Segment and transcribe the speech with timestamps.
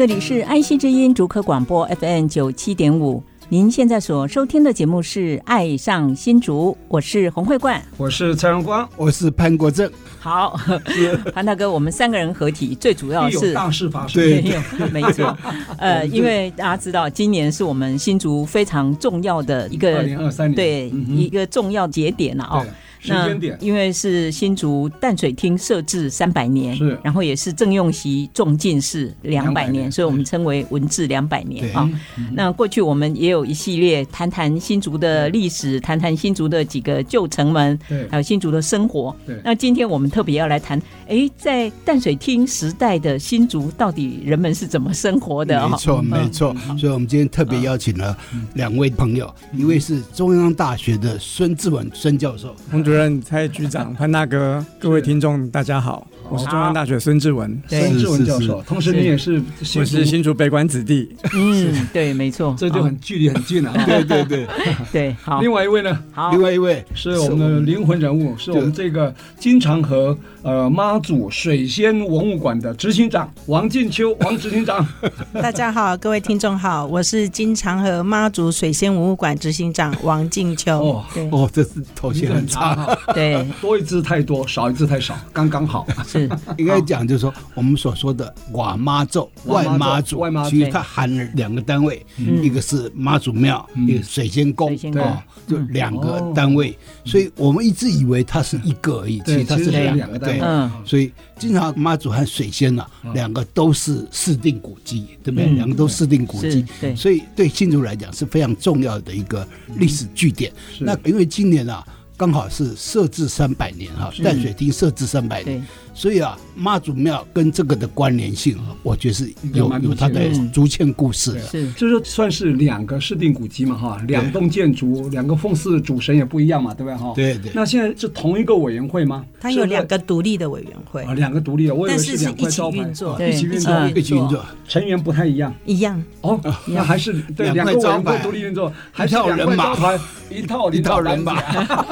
[0.00, 9.92] 这里是爱惜之音竹客广播 FM 九七点五，您现在所收听的节目是《爱上新竹》，我是洪慧冠，我是蔡荣光，我是潘国正。
[10.18, 10.58] 好，
[11.34, 14.42] 潘大哥，我们三个人合体，最主要是有大事发生，对，
[14.90, 15.36] 没错。
[15.76, 22.64] 呃，因为大家知道，今年是我们新竹非常重要的一个二零二三年，对，嗯、一个重要节点了哦。
[23.00, 32.28] 时间点，因为是新竹淡水厅设置三百年，是，然后也是郑用锡中进士两百年，所以我们称为文治两百年啊、哦嗯。
[32.34, 39.14] 那过去我们也有一系列谈谈新竹的历史，谈谈新竹的几个旧城门，对，还有新竹的生活。
[39.26, 45.66] 对，那今天我们特别要来谈，哎，在淡水厅时代的新竹，到底人们是怎么生活的？
[45.68, 46.78] 没错，没错、嗯。
[46.78, 48.16] 所以我们今天特别邀请了
[48.54, 52.54] 两位朋友，嗯、一位是中央大学的孙志文孙教授。
[52.90, 59.40] 主任、蔡局长、潘大哥，各位听众，大家好，我是中央大学孙志文，孙志文教授，同时你也是，
[59.78, 64.46] 我是新竹北管子弟，嗯，对，没错， 这就很距离很近了、啊，对对对。
[64.90, 74.84] 对，好，另外一位呢，好，另外一位是我们的灵魂人物，是我们这个金长和呃妈祖水仙文物馆的执行长王静秋，王执行长，
[75.40, 82.79] 大家好，各位听众好，我是金长和妈祖水仙文物馆执行长王静秋，哦，哦，这是头衔很长。
[83.14, 85.86] 对，多一只太多，少一只太少，刚刚好。
[86.06, 86.28] 是。
[86.58, 95.02] 应该讲，就是说我们所说的瓦妈咒、外妈祖，外妈祖，其实它含了两个单位，一个是妈祖庙，一个水仙宫，对，
[95.46, 96.76] 就两个单位。
[97.04, 100.18] 所以我们一直以为它是一个而已，其实它是两个。
[100.18, 105.48] 单位，所以经常妈祖和水仙呐，两个都是四定古迹，对不对？
[105.50, 110.52] 两个都四定古迹，对，所以对新竹来讲是非常重要的一个历史据点。
[110.78, 111.84] 那因为今年啊。
[112.20, 115.66] 刚好是设置三百年哈，淡水厅设置三百年。
[115.92, 121.38] 所以啊，妈祖庙跟这个的关联性啊，我觉得是有有它的竹签故事。
[121.40, 127.12] 是，就是算是两个市定古迹嘛，哈，两栋建筑，两个奉祀主神也不一样嘛，对不对哈？
[127.14, 127.52] 对对。
[127.54, 129.24] 那现在是同一个委员会吗？
[129.40, 131.02] 它有两个独立的委员会。
[131.02, 136.02] 啊，两个独立的，我以为是两块招牌，一起运作，一起运作，一起运作，成员不太一样，一样。
[136.20, 139.98] 哦，那还是对两个委员会独立运作，还是两块招牌，
[140.30, 141.40] 一套一套人马，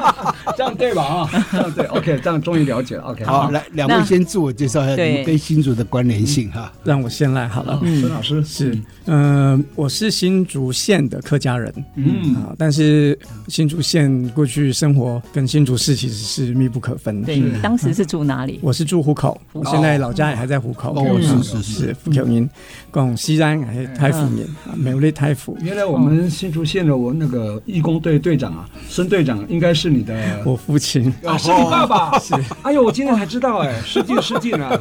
[0.57, 1.03] 这样对吧？
[1.03, 3.25] 啊，这样对，OK，这样终于了解了，OK。
[3.25, 4.85] 好，来两位先自我介绍。
[4.85, 7.79] 一下，你，跟新竹的关联性哈，让我先来好了。
[7.81, 8.71] 孙、嗯、老师是，
[9.07, 13.19] 嗯、呃，我是新竹县的客家人，嗯啊，但是
[13.49, 17.27] 新竹县过去生活跟新竹市其实是密不可分的。
[17.27, 18.59] 对，当时是住哪里？
[18.63, 20.95] 我是住湖口，我现在老家也还在湖口。
[20.95, 22.49] 哦，是是是，福口音，
[22.91, 25.57] 广西安还是太府人，美丽太府。
[25.61, 32.19] 原来我们新竹县的我那个义工队队长啊，孙队长应该是你的我父亲啊，是你爸爸？
[32.21, 32.35] 是。
[32.63, 34.79] 哎呦，我今天才知道，哎，失敬失敬啊。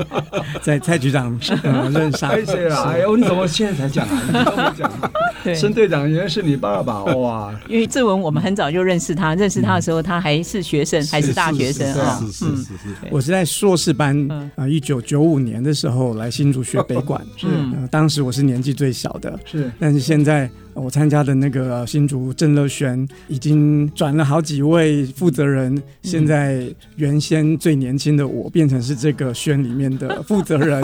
[0.62, 1.38] 在蔡局长
[1.92, 2.84] 任上，谢谢啦！
[2.88, 4.22] 哎呦，你怎么现在才讲啊？
[4.26, 5.54] 你都没讲。
[5.54, 7.54] 孙队长原来是你爸爸哇！
[7.68, 12.18] 因为志文我们很早就认识他，认识他的时候他还是学生，还是大学生啊。
[12.20, 12.94] 是是是是。
[13.10, 17.46] 我是在硕士班啊，一九九五年的时候来新竹学北管，是。
[17.90, 19.70] 当时我是年纪最小的，是。
[19.78, 20.50] 但是现在。
[20.74, 26.64] 我参加的那个新竹郑乐轩已经转了好几位负责人，现在
[26.96, 30.82] 原先最年轻的我变成是这个轩里面的负责人，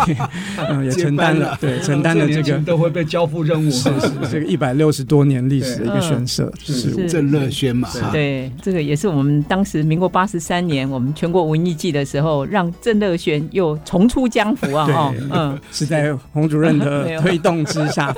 [0.70, 18.14] 嗯，也承担了，对，承担了这个都会被交付任务，是是这个 一百六十多年历史的一个轩社，是郑乐轩嘛，对，这个也是我们当时民国八十三年我们全国文艺季的时候，让郑乐轩又重出江湖啊，哈，嗯，是在洪主任的 推动之下。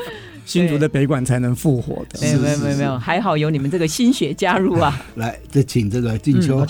[0.50, 5.00] 新竹的北馆才能复活的，没有没有没有没有，还好有你们这个心血加入啊！
[5.14, 6.66] 来，再请这个静秋。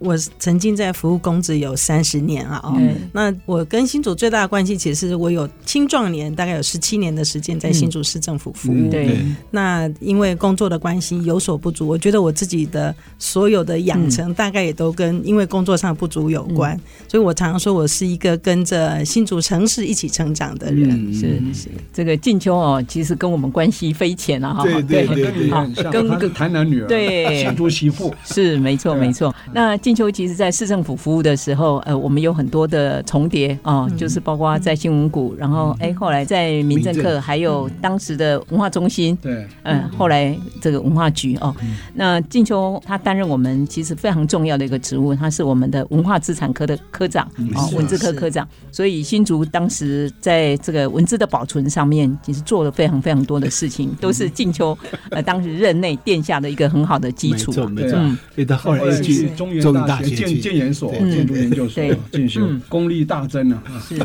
[0.00, 2.76] 我曾经在服务公职有三十年啊，哦，
[3.12, 8.90] 那我跟新竹最大的关系，其实是我有青壮年，大概有十七年的时间在新竹市政府服务。
[8.90, 9.18] 对，
[9.50, 16.74] 那因为工作的关系有所不足，我觉得我自己的所有的养成，大概也都跟因为工作上不足有关，
[17.06, 21.12] 所以我常常说我是一个跟着新竹城市一起成长的人。
[21.12, 25.50] 是是，这个静秋哦，其实跟我们关系匪浅啊，哈，对对对，
[25.92, 29.34] 跟跟台南女儿，对，新竹媳妇，是没错没错。
[29.52, 41.54] 那静秋其实，在市政府服务的时候，呃，我们有很多的重叠啊，就是包括在新闻谷，然后哎，后来在民政课，还有当时的文化中心，对，嗯，后来这个文化局哦，
[41.94, 54.76] 那静秋他担任我们其实非常重要的一个职务，他是我们的文化资产科的科长啊，文字科科长，所以新竹当时在这个文字的保存上面，其实做了非常非常多的事情，都是静秋
[55.10, 59.30] 呃当时任内奠下的一个很好的基础，没错没错，嗯，所以他后来去。
[59.36, 61.82] 中原大学建建研所建筑研究所
[62.12, 63.62] 进修，功力大增啊！
[63.86, 63.98] 是，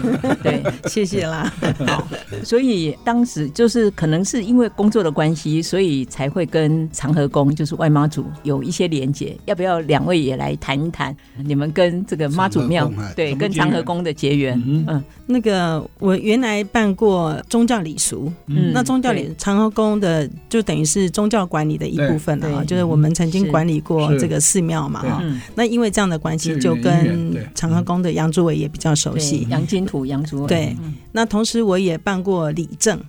[0.44, 1.51] 对，谢谢啦。
[1.86, 2.07] 好，
[2.44, 9.38] 所以当时就是可能是因为工作的关系，所以才会跟长和宫就是外妈祖有一些连结。
[9.45, 14.62] 要不要两位也来谈一谈你们跟这个妈祖庙对跟长和宫的结缘？
[14.66, 25.01] 嗯，那个我原来办过宗教礼俗，嗯，那宗教礼长和宫的就等于是宗教管理的一部分啊，就是我们曾经管理过这个寺庙嘛。
[25.01, 25.24] 哈，
[25.56, 29.47] 那因为这样的关系，就跟长和宫的杨祖伟也比较熟悉。
[29.50, 30.75] 杨金土杨祖伟，对。
[31.12, 33.00] 那同时我也办过里政，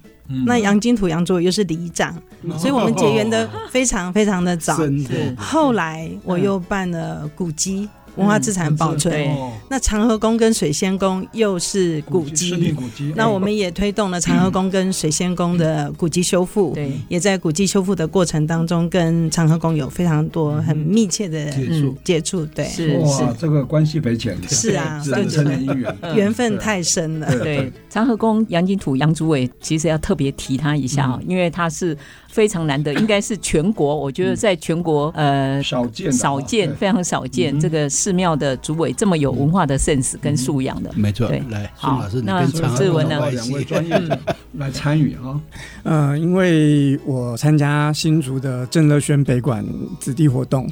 [0.47, 2.15] 那杨金土杨祖伟又是里长，
[2.59, 4.79] 所以我们结缘的非常非常的早。
[5.37, 7.89] 后来我又办了古迹。
[8.17, 9.15] 文化资产保存，
[9.69, 12.75] 那长和宫跟水仙宫又是古迹，
[13.15, 31.97] 那我们也推动了长和宫跟水仙宫的古迹修复，对，也在古迹修复的过程当中，跟长和宫有非常多很密切的接触，接触，对，是哇，这个关系匪浅，是啊， 深深的姻缘， 缘分太深了，对，长和宫杨金土杨祖伟其实要特别提他一下，因为他是。
[32.37, 40.91] 非常难得， 应该是全国，我觉得在全国，呃，少见少见，非常少见这个寺庙的主委这么有文化的 sense 跟素养的。
[40.95, 42.47] 没错，对，来，好，那
[42.77, 43.31] 志文呢？
[43.31, 43.99] 两位专业
[44.59, 45.41] 来参与啊。
[45.85, 49.65] 呃，因为我参加新竹的郑乐轩北馆
[49.99, 50.71] 子弟活动，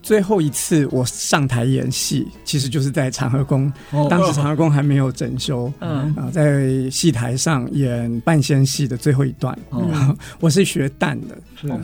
[0.00, 3.72] 最后一次我上台演戏，其实就是在长和宫，
[4.08, 6.14] 当时长和宫还没有整修，嗯。
[6.16, 9.58] 啊，在戏台上演半仙戏的最后一段，
[10.38, 10.88] 我是学。
[11.00, 11.36] 淡的，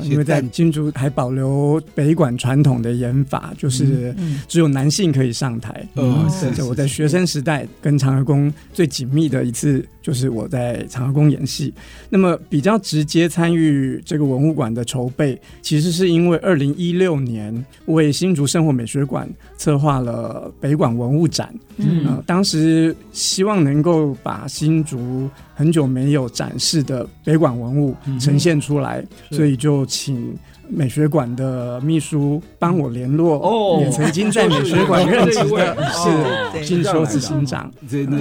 [0.04, 4.14] 因为在金竹还保留北管传统的演法，就是
[4.46, 5.88] 只有男性可以上台。
[5.94, 11.74] 嗯，是我在学生时代跟长和宫最紧密的一次，就是我在长和宫演戏。
[12.08, 21.52] 那么比较直接参与这个文物馆的筹备，其实是因为二零一六年为新竹生活美学馆策划了北馆文物展。
[21.78, 30.32] 嗯，当时希望能够把新竹很久没有展示的北馆文物呈现出来，所以就请
[30.68, 37.72] 美学馆的秘书帮我联络，哦，也曾经在美学馆任职的是金秋执行长，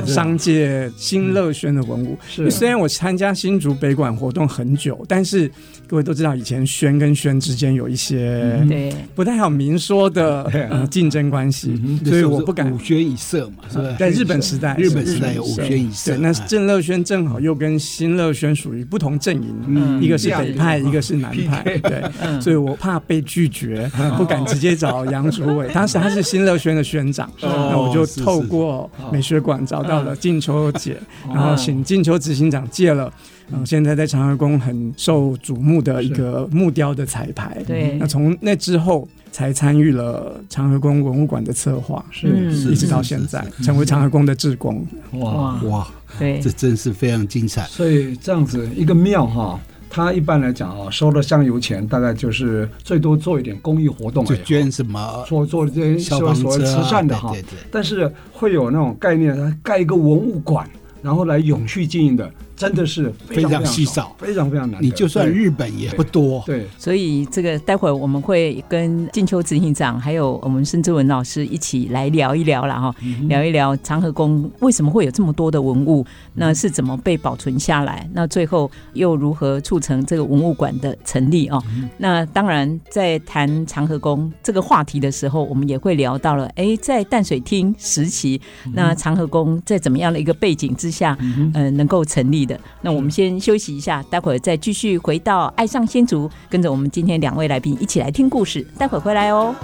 [0.05, 2.17] 商界新乐轩的文物。
[2.49, 5.49] 虽然我参加新竹北馆活动很久，但是
[5.87, 8.93] 各位都知道，以前轩跟轩之间有一些对。
[9.15, 12.65] 不太好明说的呃竞争关系，所以我不敢。
[12.75, 13.95] 五轩一社嘛，是吧？
[13.97, 22.41] 在日本时代，日本时代有五轩一社，对，那郑乐轩正好又跟新乐轩属于不同阵营，一个是北派，一个是南派，对。
[22.41, 25.69] 所以我怕被拒绝，不敢直接找杨祖伟。
[25.73, 33.13] 当时他是新乐轩的轩长，那我就透过美学馆找到了静秋姐，然后请静秋执行长借了，
[33.51, 37.61] 嗯，现在在长和宫很受瞩目的一个木雕的彩排。
[37.67, 42.27] 对，那从那之后才参与了长和宫文物馆的策划，是，
[42.71, 44.85] 一直到现在成为长和宫的志工。
[45.13, 45.87] 哇哇，
[46.17, 47.63] 对，这真是非常精彩。
[47.63, 49.59] 所以这样子一个庙哈。
[49.87, 57.31] 它一般来讲啊，收了香油钱，大概就是最多做一点公益活动，就捐什么，做做这些所谓慈善的哈。
[57.31, 60.69] 对对但是会有那种概念，盖一个文物馆，
[61.01, 62.29] 然后来永续经营的。
[62.55, 64.81] 真的是非常稀少，非常非常难。
[64.81, 66.41] 你就算日本也不多。
[66.45, 72.95] 对，所以这个待会儿我们会跟静秋执行长还有我们孙志文老师一起来聊一聊了哈，
[73.27, 78.09] 聊一聊长和宫为什么会有这么多的文物，那是怎么被保存下来？
[78.13, 81.61] 那最后又如何促成这个文物馆的成立啊？
[81.97, 88.39] 那当然，在谈长和宫这个话题的时候，我们也会聊到了，哎，在淡水厅时期，
[88.73, 91.17] 那长和宫在怎么样的一个背景之下，
[91.53, 92.44] 嗯，能够成立？
[92.45, 99.55] 的，那我们先休息一下，待会儿再继续回到爱上新竹，跟着我们今天两位来宾一起来听故事，待会儿回来哦。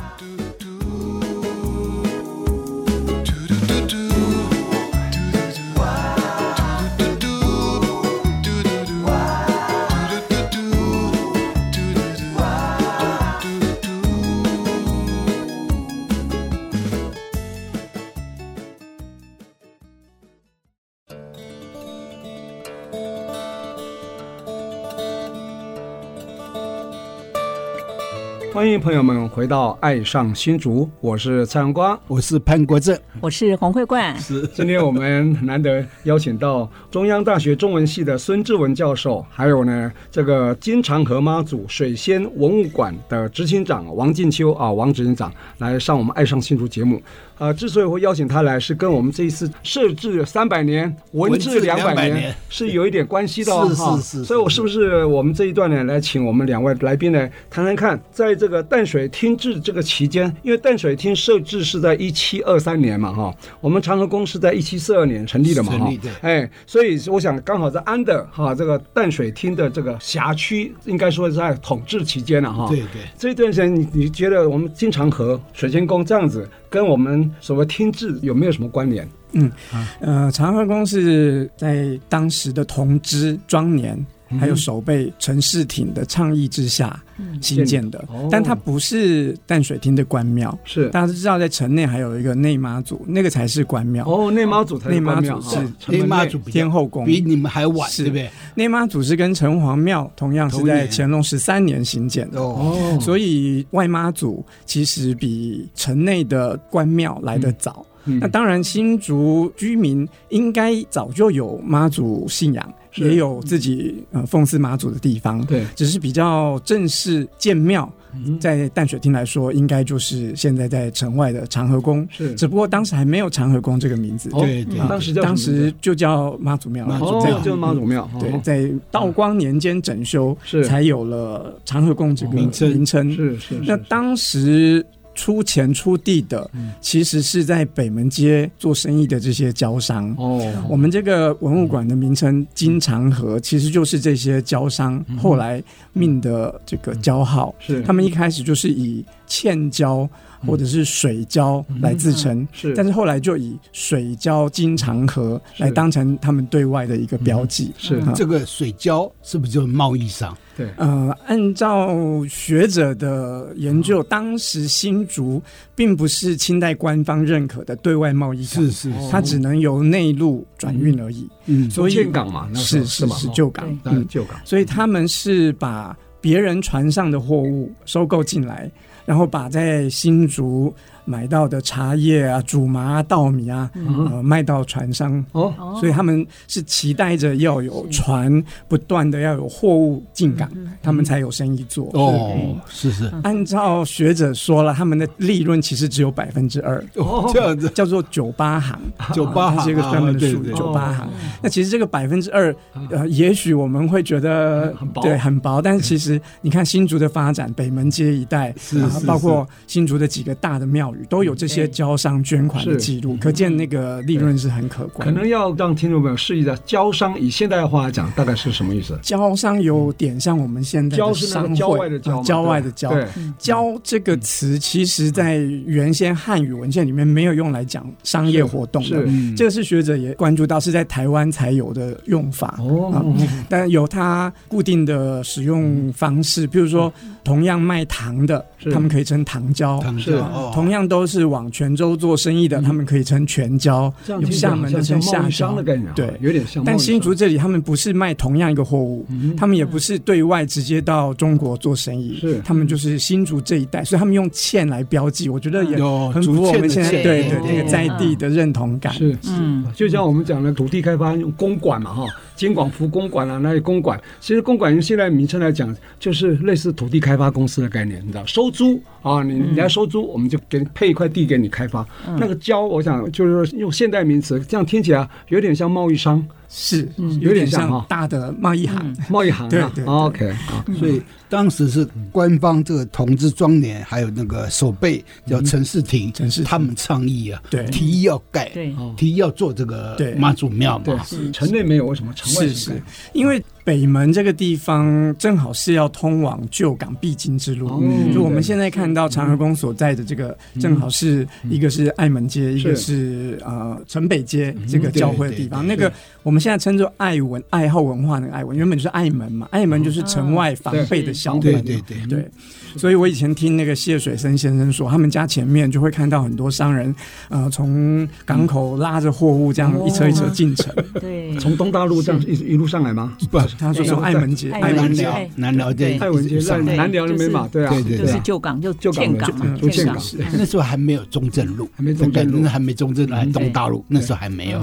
[28.62, 34.15] 欢迎朋友们回到《爱上新竹》，我是蔡阳光，我是潘国正，我是洪慧冠。
[34.20, 47.01] 是，今天我们难得邀请到中央大学中文系的孙志文教授，还有呢这个金长河妈祖水仙文物馆的执行长王静秋啊，王执行长来上我们《爱上新竹》节目。
[47.42, 53.98] 啊，之所以会邀请他来，是跟我们这一次设置三百年、文治两百年是有一点关系的哈。
[53.98, 54.26] 是是是。
[54.26, 65.80] 所以，我是不是我们这一段呢，来请我们两位来宾呢，谈谈看，在这个淡水厅治这个期间，因为淡水厅设置是在一七二三年嘛哈，我们长和宫是在一七四二年成立的嘛哈。
[65.80, 66.12] 成立对。
[66.22, 72.68] 哎，所以我想刚好在安德哈这个淡水厅的这个辖区，应该说是在统治期间了哈。
[72.70, 73.02] 对对。
[73.18, 76.48] 这一段时间，你你觉得我们经常和水仙宫这样子？
[76.72, 79.08] 跟我们所谓听字有没有什么关联？
[79.34, 79.51] 嗯，
[80.00, 84.04] 呃，长和宫是在当时的同治庄年，
[84.40, 87.02] 还有守备陈世挺的倡议之下
[87.42, 90.58] 新建的，但它不是淡水厅的官庙。
[90.64, 94.06] 是，大家都知道，在城内还有一个内妈祖，那个才是官庙。
[94.08, 95.22] 哦，内妈祖才是官庙。
[95.22, 98.30] 内妈祖是内妈祖天后宫，比你们还晚，对不对？
[98.56, 102.40] 内妈祖是跟城隍庙同样是在乾隆十三年新建的。
[102.40, 107.86] 哦，所以外妈祖其实比城内的官庙来得早。
[108.04, 112.74] 那当然，新竹居民应该早就有妈祖信仰。
[112.96, 117.92] 也有自己呃奉祀妈祖的地方，对，只是比较正式建庙，
[118.40, 130.66] 在淡水厅来说，应该就是现在在城外的长和宫，是，只不过当时还没有长和宫这个名字，对对，当时当时就叫妈祖庙，哦，就妈祖庙，对，在道光年间整修，是。
[130.66, 133.12] 才有了长和宫这个名称，名称。
[133.14, 133.56] 是是。
[133.66, 134.86] 那当时。
[135.22, 136.50] 出钱出地的，
[136.82, 140.12] 其实是在北门街做生意的这些交商。
[140.18, 145.62] 哦，我们这个文物馆的名称“金长河”，其实就是这些交商后来
[145.94, 147.54] 命的这个交号。
[147.60, 150.10] 是，他们一开始就是以欠交
[150.46, 157.72] 或者是水交来自称，是，但是后来就以水交金长河来当成他们对外的一个标记。
[157.78, 160.36] 是，这个水交是不是就是贸易商？
[160.58, 161.96] 对，呃，按照
[162.28, 165.42] 学者的研究，当时新竹
[165.74, 171.28] 并不是清代官方认可的对外贸易港，是是，它只能由内陆转运而已。
[171.46, 174.38] 嗯，所以建港嘛，是是是旧港，嗯，旧港。
[174.44, 178.70] 所以他们是把别人船上的货物收购进来，
[179.05, 180.74] 然后把在新竹。
[181.03, 183.70] 买到的茶叶啊、煮麻啊、稻米啊，
[184.12, 190.50] 呃，卖到船上哦，所以他们是期待着要有船不断的要有货物进港，
[190.81, 191.89] 他们才有生意做。
[191.93, 192.55] 哦。
[192.70, 196.77] 是是，按照学者说了，他们的利润其实只有百分之二。
[196.96, 197.67] 哦，这样子。
[197.70, 198.79] 叫做酒吧行，
[199.12, 201.10] 酒吧行这个专门的术语，九八行。
[201.41, 202.55] 那其实这个百分之二，
[202.91, 205.60] 呃，也许我们会觉得很薄，对，很薄。
[205.60, 211.06] 但是其实你看新竹的发展，北门街一带，是包括新竹的几个大的庙宇。
[211.10, 215.06] 都有这些交商捐款的记录，可见那个利润是很可观。
[215.06, 218.98] 可能要让听众朋友示意的，交商以现代话来讲，大概是什么意思？
[219.02, 222.94] 交商有点像我们现在的商会，郊外的郊，郊外的郊。
[223.38, 229.06] 交这个词，其实在原先汉语文献里面没有用来讲商业活动的。
[229.36, 232.56] 这个是学者也关注到，是在台湾才有的用法。
[232.60, 233.04] 哦，
[233.50, 236.92] 但有它固定的使用方式，比如说
[237.24, 239.82] 同样卖糖的，他们可以称糖胶。
[239.98, 240.22] 是，
[240.54, 240.82] 同样。
[240.82, 246.64] 都是往泉州做生意的，嗯、他们可以称泉交，有厦门的称厦交的概念，对，有点像。
[246.66, 255.78] 但新竹这里，他们不是卖同样一个货物，嗯、他们也不是对外直接到中国做生意，是、嗯、他们就是新竹这一带，所以他们用欠来标记，我觉得也
[256.12, 258.92] 很符合我们现在对对那个在地的认同感。
[258.94, 259.16] 是。
[259.30, 262.06] 嗯，就像我们讲的土地开发用公馆嘛，哈。
[262.42, 271.86] 金广福公馆啊，那些公馆，其实公馆用现在名称来讲，就是类似土地开发公司的概念，你知道，收租啊，你你要收租，我们就给你配一块地给你开发。
[272.18, 276.26] 那个交，我想就是用现代名词，这样听起来有点像贸易商。
[276.53, 276.88] 是，
[277.22, 280.36] 有点像大的贸易行，贸易行对对，OK，
[280.77, 288.51] 所以当时是官方这个同志庄年，还有那个守备叫陈世廷，陈世他们倡议啊，对，提议要盖，
[288.98, 292.13] 提议要做这个妈祖庙嘛，对，城内没有，为什么？
[292.13, 292.81] 城外是？
[293.13, 305.65] 因为北门这个地方正好是要通往旧港必经之路，就我们现在看到长和宫所在的这个，正好是一个是爱门街，一个是呃城北街这个交汇的地方。
[305.65, 305.91] 那个
[306.24, 312.30] 我们现在称作爱文爱好文化那个爱文，原本就是爱门嘛，爱门就是城外防备的小门，对对对对。
[312.77, 316.96] 所以我以前听那个谢水生先生说，他们家前面就会看到很多商人，
[317.30, 323.18] 呃，从港口拉着货物这样一车一车进城，对，从东大路这样一一路上来吗？
[323.30, 329.98] 不，他说从爱门街、爱门寮、南寮街、爱门街在南寮那边嘛，对啊，对对对，就是旧港就旧港嘛，旧港。
[330.34, 334.62] 那时候还没有中正路，还没中正路，还没中正路，还东大路，那时候还没有，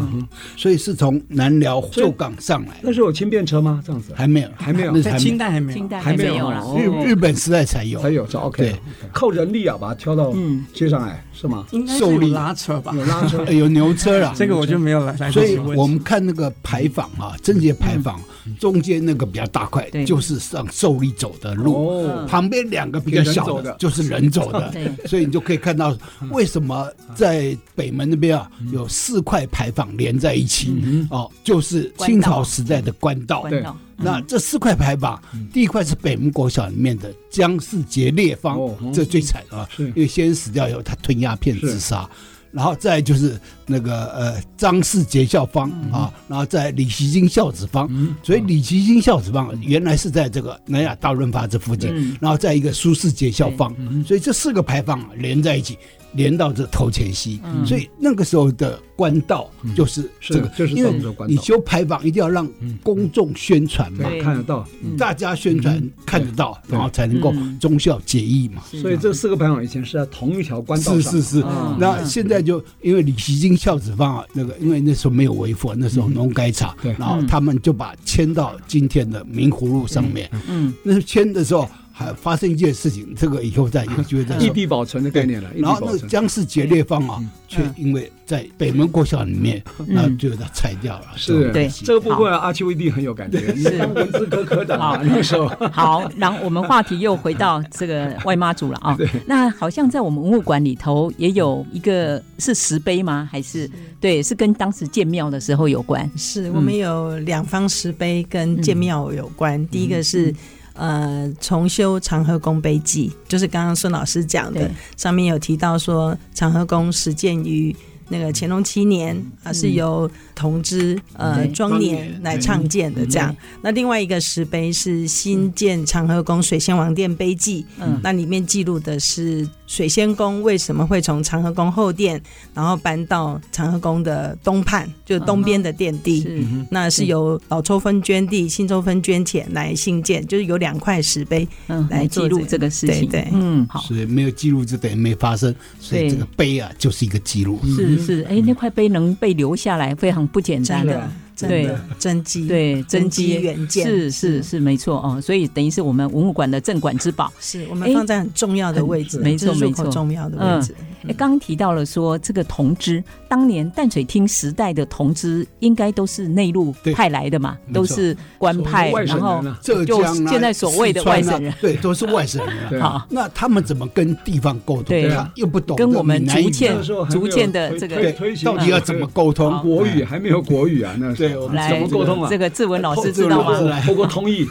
[0.56, 2.76] 所以是从南寮旧港上来。
[2.82, 3.82] 那时候有轻便车吗？
[3.84, 4.12] 这样子。
[4.14, 8.74] 还没有，还没有，在清代还没有，清代还没有了，日日本时代才有，才有，这 OK。
[9.12, 10.34] 靠人力啊，把它挑到
[10.72, 11.66] 街上来是吗？
[11.72, 14.32] 应该是有拉车吧，有拉车， 有牛车了。
[14.36, 15.16] 这个我就没有来。
[15.30, 18.20] 所以我们看那个牌坊啊，贞节牌坊
[18.58, 24.72] 中间那个比较大块，就是上受力走的路，旁边两个比较小的，就是人走的。
[25.06, 25.96] 所以你就可以看到
[26.30, 33.46] 为什么在北门那边啊，有四块牌坊连在一起哦，就是清朝时代的官道。
[33.48, 33.64] 对。
[34.00, 35.20] 那这四块牌坊，
[35.52, 38.56] 第一块是北门国小里面的江世杰烈方，
[38.94, 42.08] 这最惨啊，因为先死掉以后，他吞鸦片自杀，
[42.50, 47.88] 然后再就是那个呃张世杰校方啊，然后在李其金孝子方，
[48.22, 53.74] 所以李其金孝子方原来是在这个南亚大润发这附近，然后在一个苏世杰校方，
[54.04, 55.78] 所以这四个牌坊连在一起。
[56.12, 60.92] 连到这头前溪，所以那个时候的官道就是这个，因为
[61.26, 62.48] 你修牌坊一定要让
[62.82, 68.62] 公众宣传嘛，看得到，大家宣传看得到，然后才能够忠孝节义嘛。
[68.70, 71.02] 所以这四个牌坊以前是在同一条官道上。
[71.02, 71.44] 是是是，
[71.78, 80.28] 那现在就因为李希金孝子方啊，那个因为那时候没有围封，那时候农改场，然后他们就把迁到今天的明湖路上面。
[80.48, 81.68] 嗯，那迁的时候。
[81.98, 84.46] 还发生一件事情，这个以后再有机会再说。
[84.46, 85.50] 异地保存的概念了。
[85.56, 91.06] 然后那个江氏节烈坊啊，却因为在北门国小里面，那就给它拆掉了。
[91.16, 93.52] 是，对这个部分阿秋一定很有感觉。
[93.56, 95.48] 是文字科科长啊，那时候。
[95.72, 98.96] 好，然后我们话题又回到这个外妈祖了啊。
[99.26, 103.28] 那好像在我们文物馆里头也有一个是石碑吗？
[103.28, 103.68] 还是
[103.98, 106.08] 对，是跟当时建庙的时候有关？
[106.16, 109.66] 是我们有两方石碑跟建庙有关。
[109.66, 110.32] 第一个是。
[110.78, 117.74] 呃，重修长和宫碑记，就是刚刚孙老师讲的，上面有提到说长和宫始建于
[118.08, 123.34] 那个乾隆七年，啊、嗯，是由同知呃庄年来创建的这样。
[123.62, 129.48] 那另外一个石碑是新建长和宫水仙王殿碑记，嗯，那里面记录的是。
[129.68, 132.18] 水仙宫为什么会从长和宫后殿，
[132.54, 136.22] 然后搬到长和宫的东畔，就是东边的殿地？
[136.22, 141.46] 是，那是由老抽分捐地、新抽分捐钱来兴建，就是有两块石碑
[141.90, 143.06] 来记录这个事情。
[143.10, 147.60] 对，嗯，好，所以没有记录就等于没发生，所以这个碑啊就是一个记录。
[147.66, 151.10] 是是，哎，那块碑能被留下来，非常不简单的。
[151.46, 155.20] 对，真迹，对，真迹原件，是是是，没错哦。
[155.20, 160.74] 所以等于是我们文物馆的镇馆之宝，是我们放在很重要的位置，没错没错，重要的位置。
[161.06, 172.80] 哎，刚刚提到了说这个铜枝，当年淡水厅时代的铜枝应该都是内陆派来的嘛，都是官派，然后浙江现在所谓的外省人，对，都是外省人。
[172.82, 174.84] 好，那他们怎么跟地方沟通？
[174.86, 176.76] 对啊，又不懂，跟我们逐渐
[177.08, 178.12] 逐渐的这个
[178.44, 179.56] 到底要怎么沟通？
[179.62, 181.27] 国语还没有国语啊，那是。
[181.36, 182.28] 我们来沟通啊？
[182.30, 183.80] 这个志文老师知道吗？
[183.82, 184.46] 透过通译。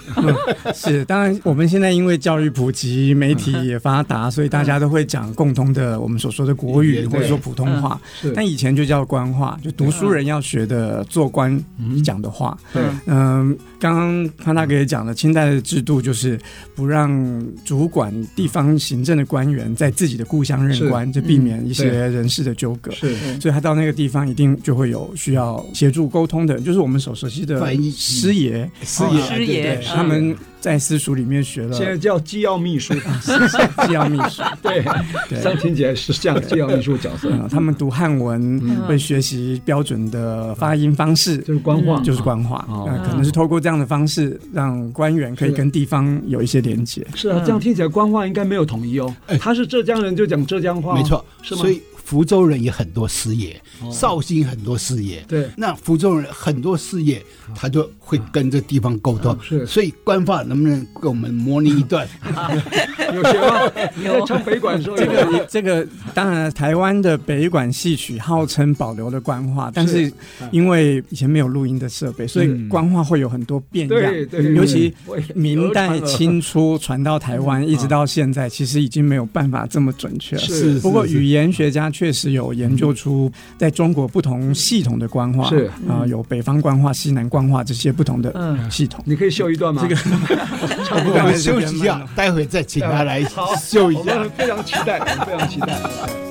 [0.74, 8.00] 是，当然我们现在因为教育普及，媒体也发达，所以大家都会讲共通的我们所说的国语或者说普通话。
[8.36, 11.64] 但以前就叫官话，就读书人要学的做官
[12.04, 12.58] 讲的话。
[12.74, 16.40] 对，嗯，刚刚潘大哥也讲了，清代的制度就是
[16.76, 22.92] 不让主管地方行政的官员在自己的故乡任官，就避免一些人事的纠葛。
[22.92, 34.84] 是，所以他到那个地方一定就会有需要协助沟通的，就是我们所熟悉的师爷，师爷，师爷，他们在私塾里面学了，现在叫机要秘书，机要秘书， 对，
[35.30, 37.32] 这样听起来是像机要秘书角色。
[37.50, 42.68] 他们读汉文会学习标准的发音方式，就是官话，就是官话。
[43.06, 47.08] 可能是透过这样的方式，让官员可以跟地方有一些连接。
[47.16, 49.16] 是啊，这样听起来官话应该没有统一哦。
[49.40, 51.62] 他是浙江人就讲浙江话，没错，是吗？
[51.62, 51.82] 所以。
[52.08, 53.60] 福州人也很多师爷，
[53.92, 55.22] 绍兴很多师爷。
[55.28, 57.22] 对，那福州人很多师爷，
[57.54, 59.38] 他就会跟这地方沟通。
[59.44, 62.08] 是，所以官话能不能给我们模拟一段？
[63.14, 63.60] 有学吗？
[64.06, 70.10] 有唱北管说这个这个，当然台湾的北管戏曲号称保留了官话，但是
[70.52, 74.14] 因为以前没有录音的设备，所以官话会有很多变样。
[74.56, 74.94] 尤其
[75.36, 80.42] 明代清初传到台湾，一直到现在，其实已经没有办法这么准确了。
[80.42, 88.32] 是，不过语言学家确实有研究出在中国不同系统的官话，是啊，有北方官话、西南官话这些不同的
[88.70, 89.04] 系统。
[89.04, 89.82] 你可以秀一段吗？
[89.82, 89.96] 这个
[90.86, 93.24] 差不多，休息一下，待会再请他来
[93.60, 94.24] 秀一下。
[94.38, 96.27] 非常期待，非常期待。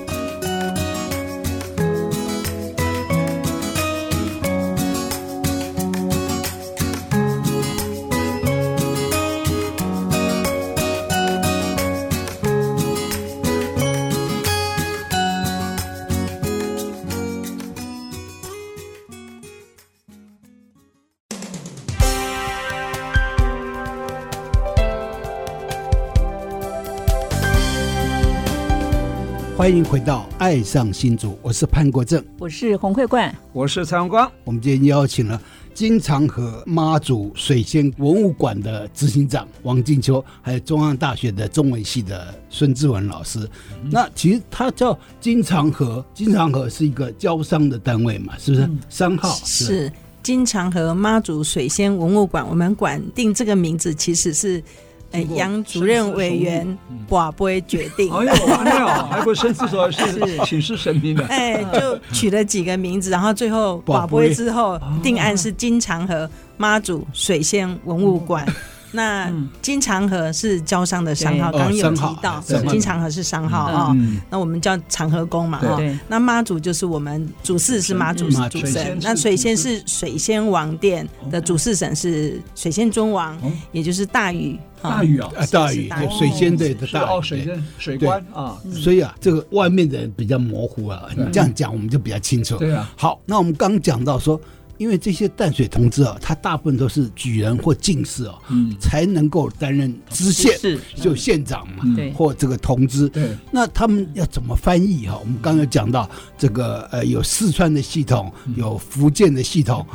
[29.57, 34.31] 欢迎回到《爱上新竹》，我是潘国正，我是洪慧冠，我是蔡荣光。
[34.43, 35.41] 我们今天邀请了
[35.73, 43.39] 金长河妈祖水仙文物馆的执行长王静秋，还有中央大学的中文系的孙志文老师。
[43.81, 48.63] 嗯、那其实他叫金长河，金长河是一个招商的单位嘛，是不是？
[48.63, 49.91] 嗯、商号是，是
[50.21, 52.47] 金长河妈祖水仙文物馆。
[52.47, 54.63] 我们馆定这个名字其实是。
[55.11, 56.77] 哎，杨主任委员
[57.09, 58.11] 寡不会决定。
[58.13, 61.25] 哎呦，哎呦， 还不深思熟虑，是请示神明的。
[61.27, 68.45] 哎，就取了几个名字，然后最后寡不会之后定案是金长河妈祖水仙文物馆。
[68.91, 73.95] 那金长河是招商的商号，刚刚有提到，金长河是商号啊。
[74.29, 75.79] 那我们叫长河宫嘛，哈。
[76.07, 83.37] 那妈祖就是我们主事是妈祖主神，那水仙是水仙王殿的主事神是水仙尊王，
[83.71, 84.57] 也就是大禹。
[84.79, 88.57] 大禹啊，大禹对水仙对的大禹，水仙水官啊。
[88.71, 92.57] 所以啊，这个外面的人比较模糊啊，你这样讲我们就比较清楚。
[92.57, 92.89] 对啊。
[92.95, 94.39] 好，那我们刚讲到说。
[94.77, 100.57] 因为这些淡水同志啊，他大部分都是举人或进士哦，嗯，才能够担任知县，
[100.95, 101.83] 就县长嘛，
[102.15, 103.09] 或这个同知。
[103.09, 105.17] 对，那他们要怎么翻译哈？
[105.19, 109.85] 我们刚刚讲到这个呃，有四川的系统，有福建的系统，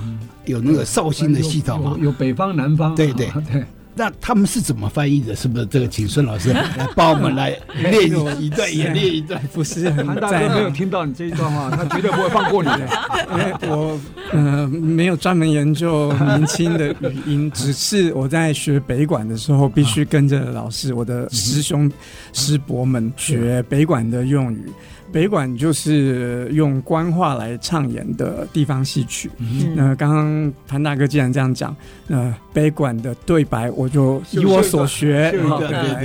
[0.47, 2.95] 有那个绍兴的系统啊，有北方、南方。
[2.95, 3.31] 对对。
[3.51, 3.65] 对。
[3.95, 5.37] 那他们是怎么翻译的？
[5.37, 5.89] 是不是这个？
[5.89, 8.07] 请孙老师 来帮我们来练
[8.41, 9.41] 一段，演练一段。
[9.53, 12.89] 不是很韩大哥没有听到你这一段话， 他绝对不会放过你的。
[13.33, 14.01] 因为我
[14.33, 21.91] 呃没有专门研究明清的语音，只是我在学北管的时候，必须跟着老师，我的师兄
[22.33, 24.71] 师伯们学北管的用语。
[25.13, 29.31] 北管就是用官话来唱演的地方戏曲。
[29.39, 35.35] 嗯、那刚刚谭大哥既然这样讲，那北管的对白我就以我所学，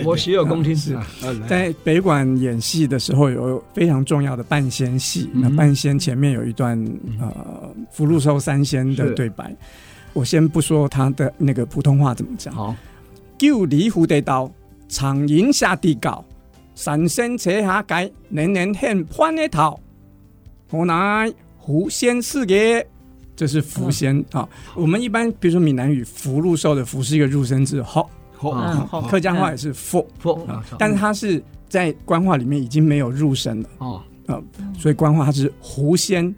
[0.04, 0.76] 我学有功听。
[0.76, 0.96] 是
[1.48, 5.30] 在北管演戏的时候，有非常重要的半仙戏。
[5.34, 6.78] 嗯、那半仙前面有一段
[7.22, 7.34] 呃
[7.92, 9.56] 福禄寿三仙的对白，
[10.12, 12.54] 我先不说他的那个普通话怎么讲。
[12.54, 12.76] 好，
[13.38, 14.52] 救离湖的刀，
[14.90, 16.24] 长影下地高。
[16.78, 19.80] 三仙扯下界，年年献欢的头。
[20.70, 22.86] 我乃狐仙四爷，
[23.36, 24.48] 这是狐仙啊。
[24.76, 30.08] 我们一般比如说闽南语“福禄寿”的“福”是一个入声字，好，好，客家话也是“福”，
[30.78, 34.04] 但是它是在官话里面已经没有入声了哦，
[34.78, 36.34] 所以官话它是狐仙。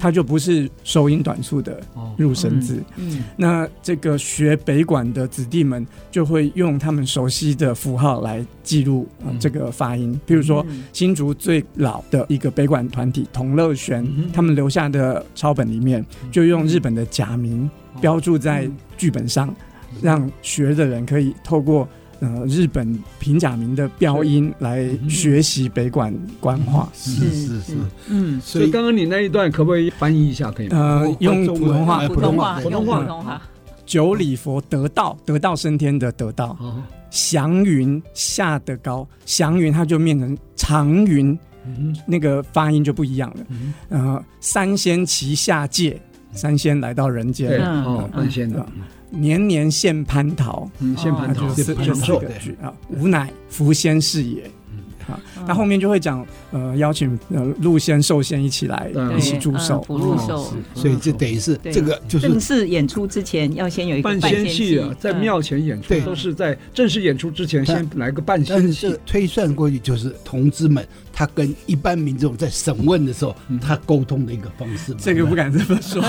[0.00, 1.78] 它就不是收音短促的
[2.16, 2.78] 入声字。
[2.78, 9.06] 哦嗯嗯、那这个学北管的子弟们就会用他们熟悉的符号来记录
[9.38, 10.18] 这个发音。
[10.24, 19.54] 比如说，新竹最老的一个北管团体同乐弦，他们留下的抄本里面就用日本的假名标注在剧本上，
[20.00, 21.86] 让学的人可以透过。
[22.20, 27.72] 呃，日本平假名的标音来学习北管官话，是是是，
[28.08, 30.50] 嗯，所以刚刚你那一段可不可以翻译一下？
[30.50, 30.78] 可以吗？
[30.78, 33.42] 呃，用普通话，普通话，普通话，普通话。
[33.86, 36.56] 九里佛得道，得道升天的得道。
[37.10, 41.36] 祥云下得高，祥云它就变成长云，
[42.06, 43.46] 那个发音就不一样了。
[43.88, 46.00] 呃，三仙齐下界，
[46.32, 48.64] 三仙来到人间，哦，半仙的。
[49.10, 51.48] 年年献蟠桃，献蟠桃。
[51.48, 52.72] 就是这四个句啊。
[52.88, 54.42] 吾乃福仙是也，
[55.08, 70.86] 啊，那后面就会讲呃邀请呃陆仙寿先一起来一起祝寿，福禄寿，所以这等于是这个就是正式演出之前要先有一个半仙戏啊，在庙前演出都是在正式演出之前先来个半仙戏，推算过去就是同志们。
[71.12, 76.00] 他跟一般民众在审问的时候，他沟通的一个方式，这个不敢这么说。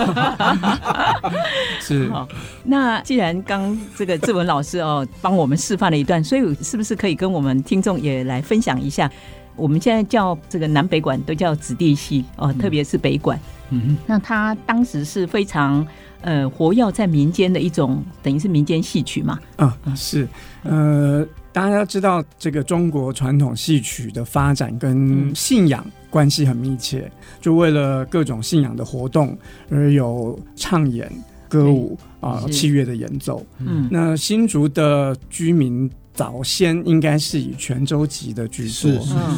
[1.82, 2.08] 是。
[2.10, 2.26] 好，
[2.64, 9.12] 那既然刚这个志文老师哦帮我们示范了一段，所以是不是可以跟我们听众也来分享一下？
[9.56, 13.40] 我们现在叫这个南北馆都叫子弟戏哦，特别是北馆。
[13.70, 15.86] 嗯哼，那它当时是非常
[16.22, 19.40] 呃活跃在民间的一种，等于是民间戏曲嘛。
[19.56, 20.28] 啊，是
[20.64, 21.26] 呃。
[21.54, 27.12] 大家知道，这个中国传统戏曲的发展跟信仰关系很密切，
[27.42, 29.38] 就为了各种信仰的活动
[29.70, 31.12] 而有唱演、
[31.50, 33.46] 歌舞啊、器乐的演奏。
[33.60, 35.92] 嗯，那新竹的居民。
[36.22, 38.92] 早先应该是以泉州籍的居多，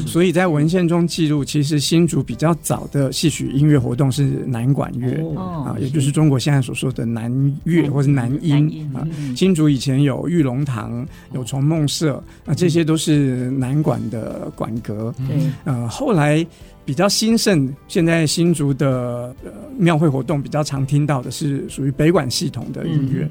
[0.06, 7.32] 所以在文献中记录，其实新竹比较早的戏曲音乐活动是南管乐啊，也就是中国现在所说的南
[7.64, 9.08] 乐或是南音啊。
[9.34, 15.16] 新竹以前有玉龙堂、有崇梦社，啊，这些都是南管的管格。
[15.64, 16.46] 呃，后来
[16.84, 19.34] 比较兴盛，现在新竹的
[19.78, 23.30] 庙会活动比较常听到的是属于北管系统的音乐，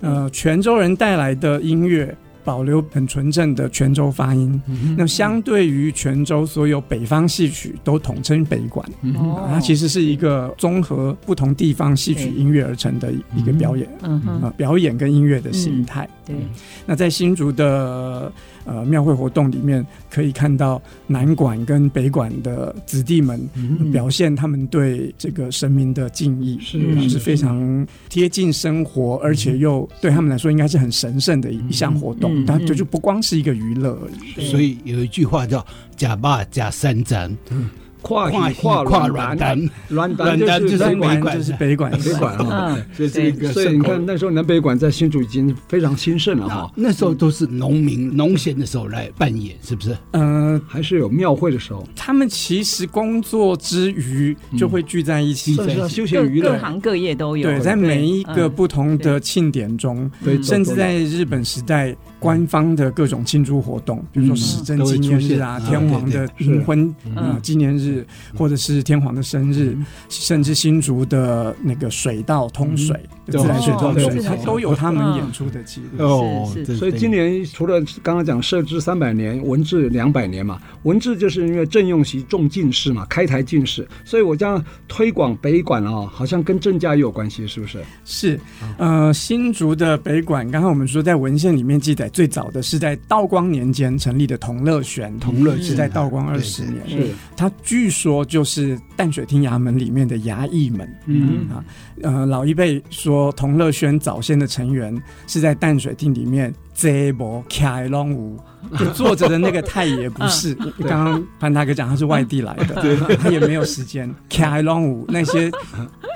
[0.00, 2.12] 呃，泉州人带来的音乐。
[2.48, 4.58] 保留很纯正的泉州发音，
[4.96, 16.08] 那相对于泉州所有北方戏曲都统称北管，嗯啊，它其实是一个综合不同地方戏曲音乐而成的一个表演，啊，表演跟音乐的形态。
[16.86, 18.32] 那在新竹的。
[18.64, 23.40] 呃，庙会活动里面可以看到南馆跟北馆的子弟们
[23.90, 32.44] 表现他们对这个神明的敬意，是是非常贴近生活，而且又对他们来说应该是很神圣的一项活动。
[32.44, 34.50] 但就就不光是一个娱乐而已。
[34.50, 35.64] 所以有一句话叫
[35.96, 37.34] “假霸假三斩”。
[38.02, 42.76] 跨跨跨软单，软单就是北管，就是北管，北管啊。
[42.92, 46.70] 所以这个，所以你看那时候南北管在新竹已经非常兴盛了哈。
[46.74, 49.96] 那时候都是农民农闲的时候来扮演，是不是？
[50.12, 51.86] 嗯，还是有庙会的时候。
[51.94, 55.54] 他们其实工作之余就会聚在一起，
[55.88, 57.48] 休闲娱乐，各行各业都有。
[57.48, 60.10] 对，在每一个不同的庆典中，
[60.42, 61.96] 甚至在日本时代。
[62.18, 69.76] 官方的各种庆祝活动，比如说史政纪念日啊，天皇的冥婚啊纪念日，或者是天皇的生日，
[70.08, 73.00] 甚至新竹的那个水道通水，
[73.30, 76.04] 自来水通水，它都有他们演出的记录。
[76.04, 87.78] 哦，所以今年除了刚刚讲设置三百年，文治两百年嘛，文治就是因为郑用锡中进士嘛，开台进士，所以我将推广北馆啊，好像跟郑家也有关系，是不是？
[88.04, 88.40] 是，
[88.76, 92.08] 呃，新竹的北馆，刚刚我们说在文献里面记载。
[92.08, 101.46] 最早的是在道光年间成立的同乐轩，同乐是在道光二十年，是他据说就是淡水厅衙门里面的衙役们，嗯。
[101.48, 101.64] 啊，
[102.02, 108.38] 呃，老一辈说同乐轩早先的成员是在淡水厅里面坐无开龙舞，
[108.78, 110.54] 就坐着的那个太爷不是，
[110.86, 114.12] 刚刚潘大哥讲他是外地来的， 他也没有时间。
[114.28, 115.50] 开龙舞那些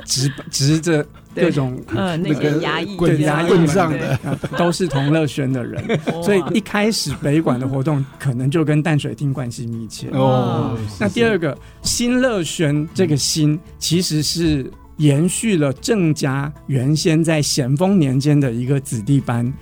[0.04, 1.04] 直直着。
[1.34, 4.18] 各种呃那个衙役，对衙役上的。
[4.58, 5.82] 都是同乐轩的人，
[6.22, 10.10] 所以一开始北管的活动可能就跟淡水厅关系密切。
[10.12, 10.76] 哦。
[11.00, 14.70] 那第二个新乐轩这个新其实是
[15.02, 19.52] 延续了郑家原先在咸丰年间的一个子弟班，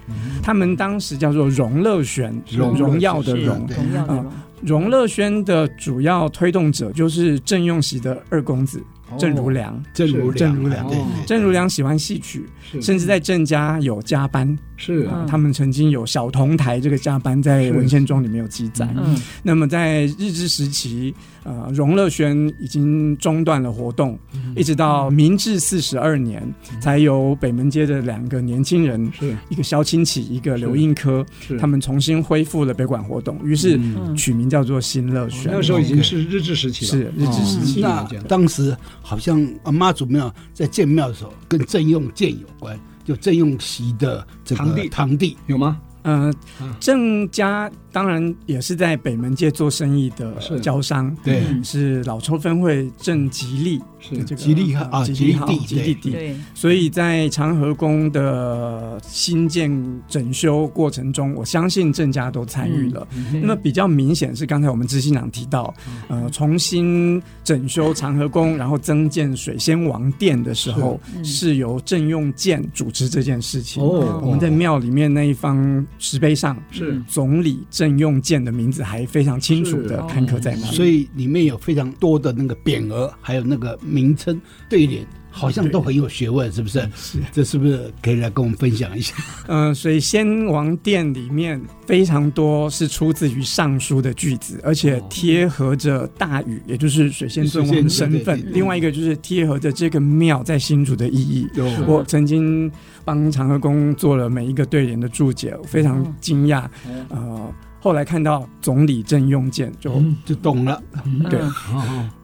[0.42, 3.66] 他们当时叫做荣乐轩，荣耀的荣。
[4.06, 4.22] 啊，
[4.62, 8.82] 荣乐轩的主要推动者就是郑用锡的二公子。
[9.18, 10.86] 郑如良，郑如郑如良，
[11.26, 12.46] 郑如良喜欢戏曲，
[12.80, 18.88] 甚至在郑家有加班，是啊他们曾经有小同台这个加班，在文献中里面有记载。
[18.96, 19.14] 嗯。
[19.42, 21.14] 那么在日治时期，
[21.44, 24.18] 呃，荣乐轩已经中断了活动，
[24.56, 26.42] 一直到明治四十二年，
[26.80, 29.12] 才由北门街的两个年轻人，
[29.50, 31.24] 一个萧清启，一个刘应科，
[31.58, 33.78] 他们重新恢复了北馆活动，于是
[34.16, 35.52] 取名叫做新乐轩。
[35.52, 37.80] 那时候已经是日治时期了，是日治时期。
[37.82, 38.74] 那当时。
[39.02, 45.80] 好像阿，妈祖庙在建庙的时候跟郑用建有关，就郑用锡的这个堂弟，堂弟有吗？
[46.02, 46.32] 呃，
[46.78, 54.16] 郑家当然也是在北门街做生意的交商，对，是老抽分会郑吉利是。
[54.24, 56.10] 这个吉利啊，吉利地，吉利地。
[56.10, 59.70] 对，所以在长和宫的新建
[60.08, 63.06] 整修过程中，我相信郑家都参与了。
[63.42, 65.72] 那么比较明显是刚才我们执行长提到，
[66.08, 71.60] 呃，重新整修长和宫，然后增建水仙王殿的时候，是。
[71.60, 73.82] 由郑用建主持这件事情。
[73.82, 76.98] 哦，我们在庙里面那一方石碑上是。
[77.06, 80.76] 总理郑用建的名字，还非常清楚的刊刻在那里。
[80.76, 84.38] 所以里面有非常多的那个匾额，还有那个名称
[84.68, 85.02] 对联。
[85.32, 86.80] 好像都很有学问，是不是？
[86.96, 89.14] 是，这是不是可以来跟我们分享一下？
[89.46, 98.44] 嗯、呃，水仙王殿里面非常多是出自于尚书的句子，而且贴合着大禹，也就是水仙尊王的身份。
[98.52, 101.46] 另外一个就是贴合着这个庙在新竹的意义。
[101.54, 102.68] 嗯、我曾经
[103.04, 106.66] 帮长和宫做了每一个对联的注解，我非常惊讶。
[107.08, 107.54] 呃。
[107.80, 110.82] 后来看到总理郑用建，就就懂了。
[111.30, 111.40] 对，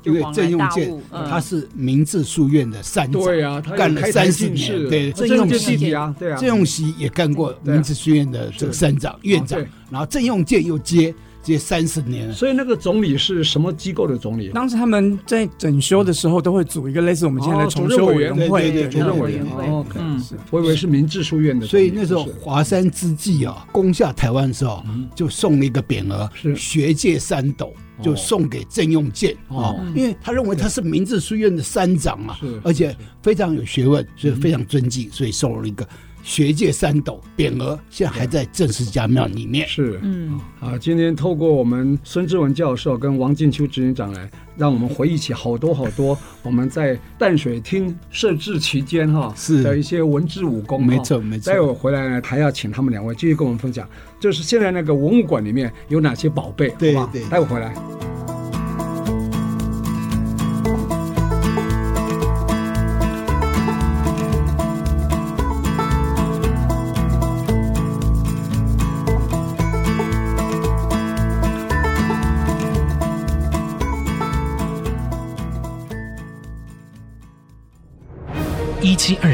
[0.05, 4.89] 因为郑用建他是明治书院的三长，对啊，干了三十年。
[4.89, 9.59] 对，郑用锡啊，对啊，郑用锡也干过明治书院的这个三长院长，
[9.91, 11.15] 然后郑用建又接。
[11.47, 12.27] 这三十年。
[12.27, 14.49] 了，所以那个总理是什么机构的总理？
[14.49, 19.65] 当时他们在整修的时候，都会组一个类似我们现在的重修委员会，对对，重修委员会。
[19.95, 21.65] 嗯，是，我以为是明治书院的。
[21.65, 24.83] 所以那时候华山之际啊，攻下台湾的时候，
[25.15, 26.57] 就送了一个匾额，是。
[26.57, 35.87] 学界三斗，就送给郑用建啊，因为他认为他是明治书院的三长嘛，而且非常有学问，所以非常尊敬，所以送了一个。
[36.27, 39.67] 学界三斗匾额现在还在郑氏家庙里面。
[39.69, 50.85] 是，嗯，啊，今天透过我们孙志文教授跟王静秋执行长来，让我们回忆起好多好多我们在淡水厅设置期间哈是的一些文治武功。
[50.85, 51.53] 没错没错。
[51.53, 57.09] 待会回来呢，还要请他们两位继续跟我们分享，就是现在那个文物馆里面有哪些宝贝，对吧？
[57.13, 57.73] 对，待会回来。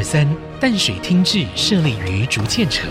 [0.03, 0.27] 三，
[0.59, 2.89] 淡水厅治设立于竹堑城。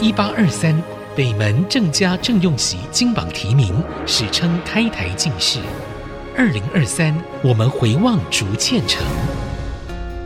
[0.00, 0.80] 一八二三，
[1.16, 3.74] 北门郑家郑用锡金榜题名，
[4.06, 5.58] 史称开台进士。
[6.36, 7.12] 二零二三，
[7.42, 9.04] 我们回望竹堑城。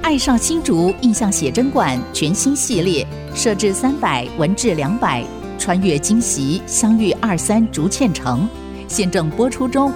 [0.02, 5.24] 爱上新竹印象写真馆全新系列，设置三百，文治两百，
[5.58, 8.46] 穿越今昔，相遇二三竹堑城，
[8.88, 9.92] 现正播出中。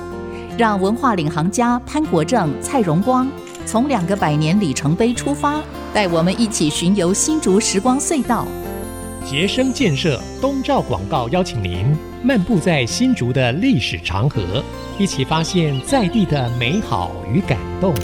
[0.56, 3.28] 让文化领航家潘国正、蔡荣光。
[3.66, 5.60] 从两个百年里程碑出发，
[5.96, 8.46] 带我们一起巡游新竹时光隧道。
[9.24, 11.86] 杰生建设东照广告邀请您
[12.22, 14.62] 漫步在新竹的历史长河，
[14.98, 17.94] 一起发现在地的美好与感动。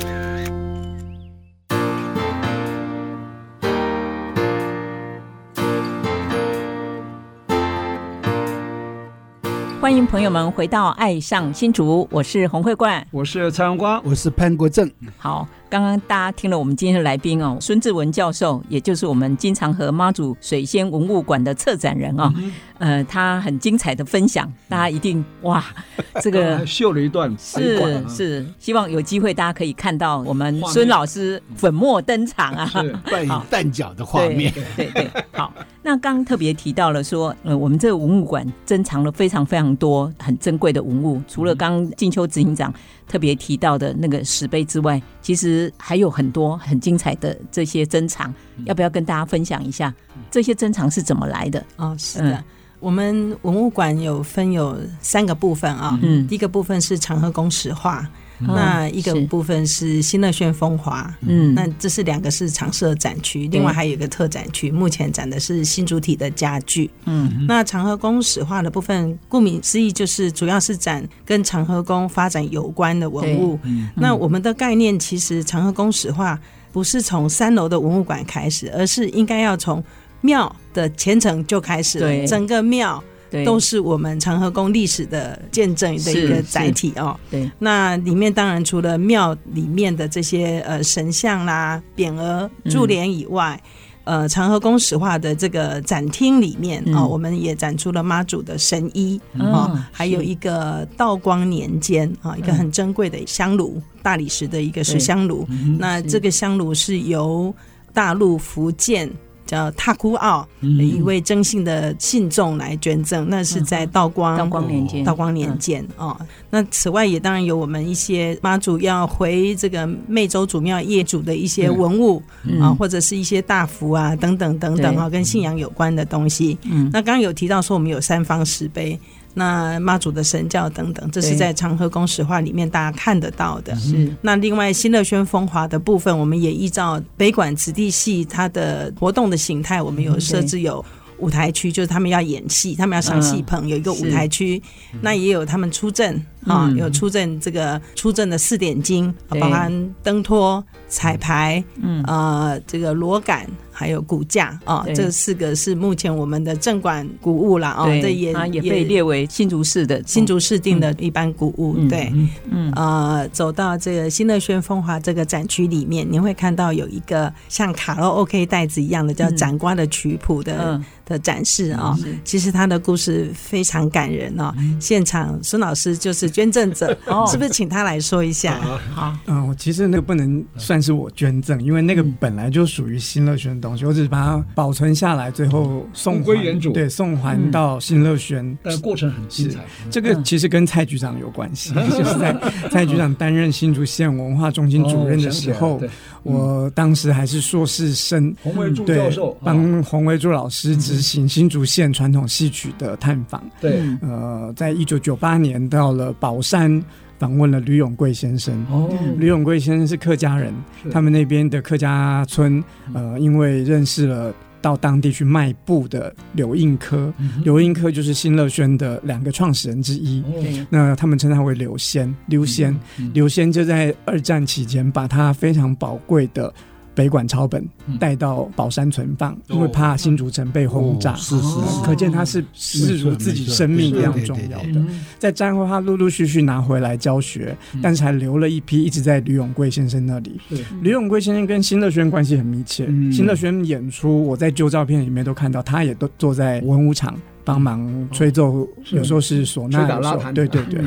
[9.79, 14.91] 欢迎朋友们回到《爱上新竹》，我是洪慧冠，我是蔡荣光，我是潘国正。
[15.19, 15.47] 好。
[15.73, 22.53] 刚刚大家听了我们今天的来宾哦，孙志文教授，也就是我们经常和妈祖水仙文物馆的策展人哦，嗯、
[22.97, 25.65] 呃，他很精彩的分享，大家一定哇，
[26.21, 32.71] 这个秀了一段，是是，希望有机会大家可以看到我们孙老师粉墨登场啊，
[33.11, 35.51] 扮演蛋角的画面，对对，对，好。
[35.85, 42.73] 那刚刚特别提到了说，呃，我们这个文物馆珍藏了非常非常多很珍贵的文物，除了刚静秋执行长
[43.09, 48.33] 特别提到的那个石碑之外，其实还有很多很精彩的这些珍藏，
[48.65, 49.93] 要不要跟大家分享一下
[50.31, 51.65] 这些珍藏是怎么来的？
[51.77, 52.45] 哦，是的，嗯、
[52.81, 58.09] 我们文物馆有分有三个部分啊，嗯，第一个部分是长河宫史话。
[58.47, 73.59] 那一个部分是新乐轩风华，嗯，那这是两个是常设展区，另外还有一个特展区，目前展的是新主体的家具，嗯，那长和宫史画的部分，顾名思义就是主要是展跟长和宫发展有关的文物。
[73.95, 76.39] 那我们的概念其实长和宫史画
[76.73, 79.83] 不是从三楼的文物馆开始，而是应该要从
[80.21, 83.03] 庙的前程就开始了，整个庙。
[83.45, 87.19] 都是我们长和宫历史的见证的一个载体哦。
[87.31, 93.61] 对，那里面当然除了庙里面的这些呃神像啦、匾额、柱联以外，
[94.05, 96.95] 嗯、呃，长和宫史画的这个展厅里面啊、嗯。
[96.97, 99.53] 哦，我们也展出了妈祖的神衣啊、嗯。
[99.53, 105.47] 哦，还有一个道光年间啊、哦，一个很珍贵的香炉，大理石的一个石香炉。
[105.79, 107.55] 那这个香炉是由
[107.95, 109.11] 大陆福建。
[109.47, 116.17] 叫塔库奥的一位征信的信众来捐赠，那是在道光道光年间，道光年间哦。
[116.51, 122.23] 那此外也当然有我们一些妈祖要回这个湄洲祖庙业主的一些文物
[122.61, 126.57] 啊，或者是一些大福啊等等等等啊，跟信仰有关的东西。
[126.65, 128.99] 嗯，那刚刚有提到说我们有三方石碑。
[129.35, 133.75] 那妈祖的神教等等，这是在长和宫石化里面大家看得到的。
[133.77, 140.85] 是那另外新乐轩风华的部分，我们也依照北管子弟戏它的活动的形态，我们有设置有
[141.19, 144.63] 舞台区，就是他们要演戏，他们要上戏棚，有一个舞台区。
[145.01, 153.47] 那也有他们出阵啊，有出阵这个出阵的四点金，包含灯托、彩排，嗯呃这个螺杆。
[153.75, 161.75] 还有骨架啊，这四个是目前我们的镇馆古物了啊，这也也被列为新竹市的新竹市定的一般古物。
[161.89, 162.13] 对，
[162.51, 171.99] 嗯呃，走到这个新乐轩风华这个展区里面，你会看到有一个像卡拉 OK 袋子一样的叫展瓜的曲谱的的展示啊。
[172.25, 174.55] 其实它的故事非常感人哦。
[174.79, 176.89] 现场孙老师就是捐赠者，
[177.31, 178.59] 是不是请他来说一下？
[178.95, 183.63] 好，嗯，其实那个不能算是我捐赠，因为那个本来就属于新乐轩的。
[183.63, 186.73] 东西，我只是把它保存下来，最后送归原主。
[186.73, 188.59] 对，送还到新乐轩。
[188.63, 189.61] 但过程很精彩。
[189.91, 192.37] 这个其实跟蔡局长有关系，就是在
[192.71, 195.81] 蔡局长担任新竹县文化中心主任的时候，
[196.23, 203.43] 我当时还是硕士生，洪维柱教授帮洪维柱老师执行新竹县传统戏曲的探访。
[203.61, 206.83] 对，呃，在一九九八年到了宝山。
[207.19, 208.53] 访问了吕永贵先生。
[208.69, 210.53] 哦，吕永贵先生是客家人，
[210.91, 212.61] 他们那边的客家村，
[212.93, 217.13] 呃，因为认识了到当地去卖布的刘应科，
[217.45, 220.25] 刘应科就是新乐轩的两个创始人之一。
[220.71, 222.75] 那他们称他为刘仙，刘仙，
[223.13, 226.55] 刘仙就在二战期间把他非常宝贵的。
[226.95, 227.67] 北管抄本
[227.99, 231.15] 带到宝山存放，因为怕新竹城被轰炸。
[231.15, 234.85] 是是，可见他是视如自己生命一样重要的。
[235.19, 240.41] 在战后，他陆陆续续拿回来教学，但是还留了一批，一直在吕永贵先生那里。
[240.83, 242.87] 吕永贵先生跟新乐轩关系很密切。
[243.11, 250.81] 新乐轩演出，我在旧照片里面都看到，他也都坐在文武场帮忙吹奏，有时候是唢呐，对对对。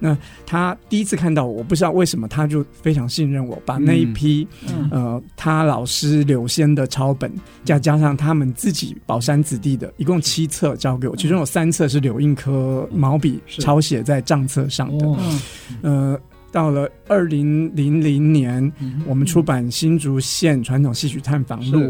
[0.00, 7.32] 那他第一次看到我，我不知道为什么，他就非常信任我，把那一批、嗯、呃他老师柳仙的抄本，
[7.64, 15.06] 再加上他们自己宝山子弟的，一共七册交给我，其中有三册是柳印科毛笔抄写在账册上的。
[15.80, 16.20] 呃，
[16.52, 18.70] 到了二零零零年，
[19.06, 21.80] 我们出版《新竹县传统戏曲探访录》，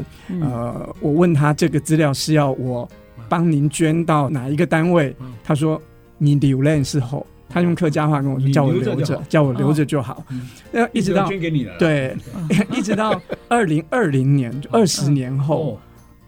[0.41, 2.89] 呃，我问他这个资料是要我
[3.29, 5.15] 帮您捐到哪一个单位？
[5.43, 5.81] 他说
[6.19, 7.27] 你留恋是后。
[7.47, 10.25] 他用客家话跟我说：“叫我留着，叫我留着就好。”
[10.73, 12.17] 那一直到捐给你了对，
[12.73, 15.79] 一直到二零二零年，就二十年后，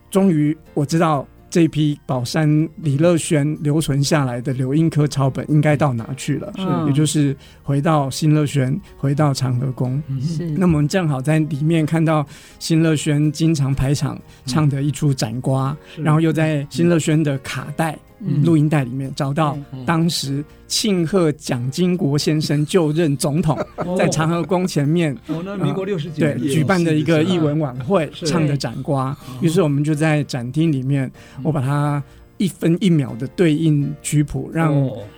[0.09, 6.53] 终于我知道这批宝山李乐轩留存下来的柳荫科抄本应该到哪去了，
[6.87, 10.03] 也就是回到新乐轩，回到长和宫。
[10.21, 12.27] 是，那么我们正好在里面看到
[12.59, 17.99] 新乐轩经常排场唱的一出斩瓜，然后又在新乐轩的卡带。
[18.45, 23.59] 录音带里面找到当时庆贺蒋经国先生 就任总统，
[23.97, 25.17] 在长和宫前面，
[25.63, 31.11] 民国六十几年对举办的一个艺文晚会唱的展瓜，于是我们就在展厅里面，
[31.43, 32.03] 我把它。
[32.39, 34.75] 一分一秒的对应曲谱，让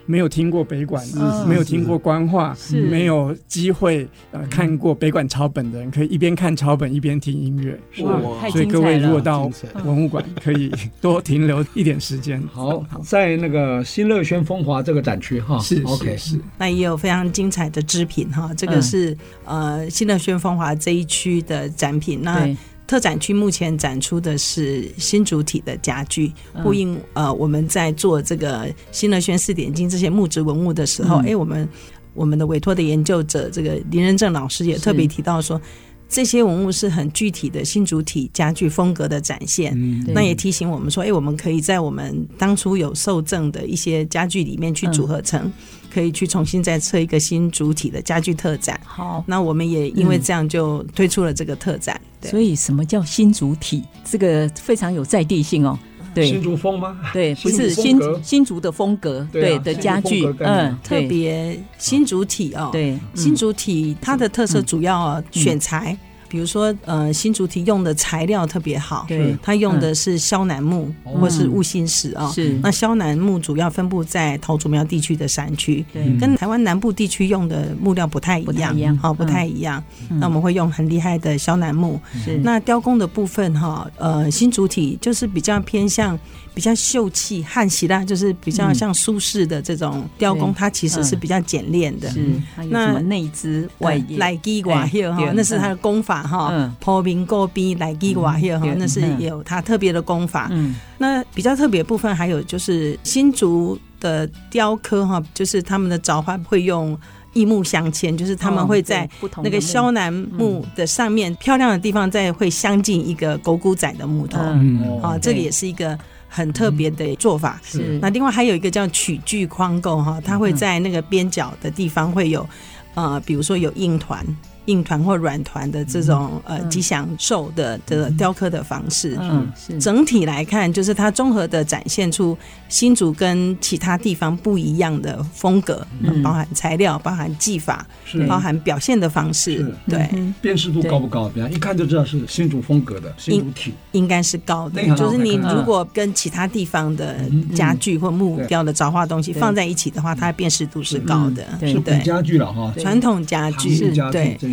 [0.06, 1.04] 没有听过北管、
[1.46, 2.56] 没有听过官话、
[2.90, 7.78] 没有机会呃看过北管抄本的人，可以一边看抄本一边听音乐。
[8.04, 9.50] 哇，所以各位如果到
[9.84, 12.42] 文物馆，可以多停留一点时间。
[12.52, 16.38] 好，在那个新乐轩风华这个展区哈，是 OK 是。
[16.56, 22.20] 那也有非常精彩的织品哈，这个是呃新乐轩风华这一区的展品。
[22.22, 22.48] 那
[22.88, 26.32] 特展区目前展出的是新主体的家具，
[26.64, 31.26] 呼应呃我们在做这个新乐轩四点金这些木质文物的时候，哎、嗯。
[31.26, 31.68] 欸，我们
[32.14, 35.60] 我们的委托的研究者这个林仁正老师也特别提到说，
[36.08, 39.72] 这些文物是很具体的新主体家具风格的展现。
[39.76, 45.40] 嗯、那也提醒我们说，哎、欸，我们可以在我们当初有受赠的一些家具里面去组合成。
[45.42, 45.52] 嗯
[45.90, 48.78] 可以去重新再测一个新主体的家具特展。
[48.84, 51.98] 好，那我们也因为这样就推出了这个特展。
[52.20, 53.82] 对，所以什么叫新主体？
[54.04, 55.76] 这个非常有在地性哦。
[56.18, 56.98] 对，新竹风吗？
[57.12, 62.70] 对， 不是新新竹的风格，对的家具，嗯，特别新竹体哦。
[62.72, 65.96] 对，新竹体它的特色主要选材。
[66.28, 72.30] 比如说呃新竹体用的材料特别好，对，它用的是肖楠木或是雾心石啊。
[72.30, 75.84] 是，那肖楠木主要分布在桃竹苗地区的山区，
[76.20, 79.82] 跟台湾南部地区用的木料不太一样，好，不太一样。
[80.10, 82.00] 那我们会用很厉害的肖楠木。
[82.24, 86.18] 是，那雕工的部分哈，呃，新主体就是比较偏向。
[86.58, 92.10] 比较秀气、汉系啦，就是比较像苏式的这种雕工，它其实是比较简练的。
[92.10, 92.32] 是，
[92.68, 96.74] 那内兹外来基瓦叶哈，那是它的功法哈。
[96.80, 100.48] 破冰过边来基瓦叶哈，那是有它特别的功法。
[100.50, 106.98] 嗯，那比较特别部分还有就是新竹的雕刻哈，就是他们的凿花会用
[107.34, 109.08] 异木镶嵌，就是他们会在
[109.44, 114.40] 那个肖楠木的上面漂亮的地方再会镶进一个狗骨仔的木头。
[114.42, 115.96] 嗯，啊，这个也是一个。
[116.28, 117.98] 很特别的做法，嗯、是。
[118.00, 122.48] 那另外还有一个叫曲具框构哈，它会在那个边角的地方会有，
[122.94, 124.24] 呃，比如说有硬团。
[124.68, 129.78] 硬团或软团的这种呃吉祥兽的这个雕刻的方式，嗯，是。
[129.80, 132.36] 整体来看，就是它综合的展现出
[132.68, 138.26] 新竹跟其他地方不一样的风格，嗯，包含材料，包含技法，是。
[138.26, 140.06] 包含表现的方式，对，
[140.42, 141.30] 辨识度高不高？
[141.30, 144.82] 比方一看就知道是新竹风格的新竹体，应该是高的。
[144.94, 147.16] 就是你如果跟其他地方的
[147.54, 151.72] 家具或木雕的造化东西放在一起的话，它辨识度是高的，对。
[151.78, 153.92] 对，家具了哈，传统家具是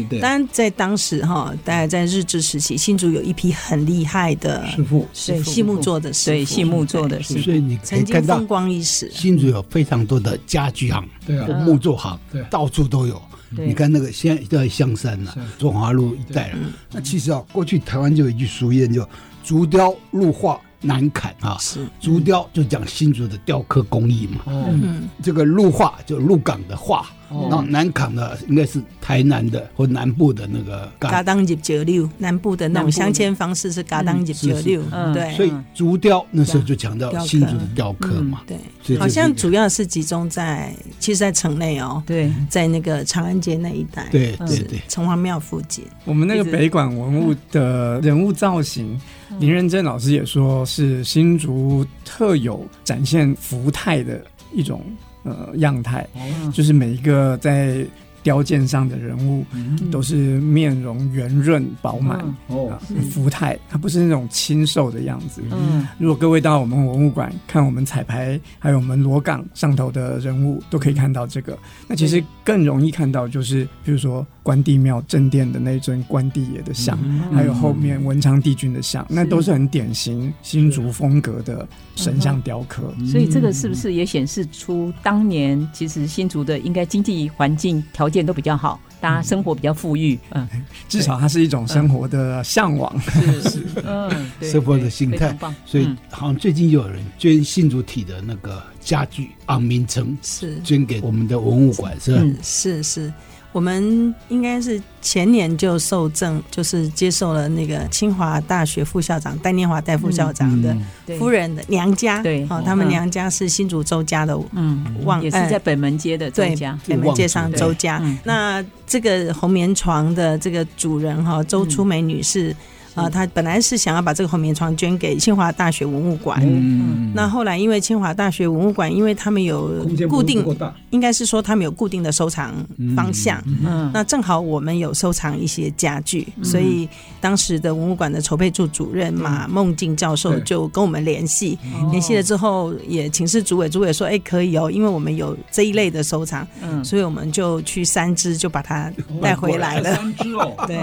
[0.09, 0.19] 对。
[0.19, 9.09] 当然，在当时哈，大概在日治时期，新竹有一批很厉害的师傅，对细木做的师傅，对细木做的师傅，所以你可以看到风光一时。
[9.13, 13.21] 新竹有非常多的家具行，对啊，木作行，对，到处都有。
[13.57, 16.57] 你看那个现在在香山呐，中华路一带了。
[16.91, 19.07] 那其实啊，过去台湾就有一句俗谚，叫
[19.45, 21.55] “竹雕入画难砍”啊。
[21.61, 24.41] 是竹雕就讲新竹的雕刻工艺嘛。
[24.47, 27.05] 嗯，这个入画就入港的画。
[27.29, 34.81] 那南港的应该是台南的或南部的那个嘎当叶九六，南部的那种镶嵌方式是嘎当叶九六，
[35.13, 35.33] 对。
[35.35, 38.57] 所以竹雕那时候就强调新竹的雕刻嘛，对。
[38.97, 45.83] 好像主要是集中在，其实，在城内哦，对，在那个长安街那一带，对对对，城隍庙附近。
[46.03, 48.99] 我们那个北馆文物的人物造型，
[49.39, 54.23] 林仁珍老师也说是新竹特有展现福态的
[54.53, 54.83] 一种。
[55.25, 56.07] 呃，样态
[56.53, 57.85] 就是每一个在
[58.23, 59.43] 雕件上的人物，
[59.91, 62.71] 都是面容圆润饱满哦，
[63.11, 65.43] 福态，它不是那种清瘦的样子。
[65.51, 71.57] 嗯，如果各位到我们文物馆看我们彩排，还有我们罗岗上头的人物，都可以看到这个。
[71.87, 74.25] 那其实更容易看到就是，比如说。
[74.45, 76.95] 关帝庙正殿的那尊关帝爷的像，
[77.33, 82.93] 还有后面文昌帝君的像，那都是很典型新竹风格的神像雕刻。
[83.11, 90.19] 所以这个是不是也显示出当年其实新竹的应该经济环境条件都比较好，大家生活比较富裕。
[90.29, 90.47] 嗯，
[90.87, 95.35] 至少它是一种生活的向往，是 是，嗯，生活的心态。
[95.65, 102.23] 所以好像最近又有人捐新竹体的那个家具昂名称，是捐给我们的文物馆，是吧？
[102.43, 103.11] 是是。
[103.55, 110.75] 我们应该是前年就受赠，就是接受了那个清华大学副校长戴念华戴副校长的
[111.17, 118.03] 夫人的娘家，对，哦，他们娘家是新竹周家的，嗯，望也是在北门街的周家，北门街上周家。
[118.25, 122.53] 那这个红棉床的这个主人哈，周初梅女士。
[122.95, 130.43] 啊，他本来是想要把这个红棉床捐给清华大学文物馆，嗯，那后来因为清华大学文物馆，因为他们有固定，
[130.91, 132.53] 应该是说他们有固定的收藏
[132.95, 136.87] 方向，嗯，那正好我们有收藏一些家具，所以
[137.19, 141.59] 当时的文物馆的筹备处主任马梦静教授就跟我们联系，
[141.91, 148.89] 联系了之后也请示主委，主委说，哎，可以哦，因为我们有这一类的收藏，嗯，所以我们就去三只就把它
[149.21, 150.77] 带回来了，三只哦， 对，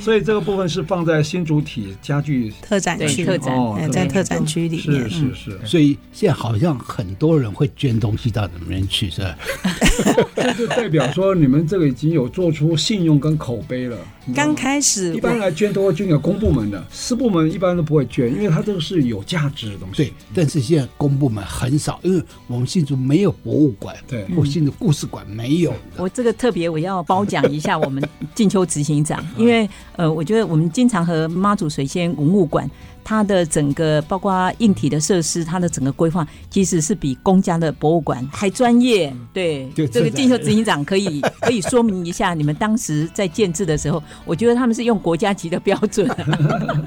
[0.00, 1.47] 所以这个部分是放在新。
[1.48, 9.38] 主体家具特展区，特展在特展区里面，是是是，所以现在好像很多人会捐东西到里面去，是吧？
[10.36, 13.96] 这就代表说你们这个已经有做出信用跟口碑了。
[14.34, 19.96] 刚开始一般来捐都会捐给公部门的，私部门一般都不会捐，因为它这个是有价值的东西。
[19.96, 25.72] 对，但是现在公部门很少，因为我们新竹没有博物馆，对，或新竹故事馆没有。
[25.96, 28.02] 我这个特别我要褒奖一下我们
[28.34, 32.68] 静秋执行长，因为呃，我觉得我们经常和妈祖水仙文物馆
[33.08, 39.10] 它的整个包括硬体的设施，它的整个规划其实是比公家的博物馆还专业。
[39.32, 46.06] 对，这个进修执行长可以 可以说明一下，你们当时在建制的时候，我觉得他们是用国家级的标准。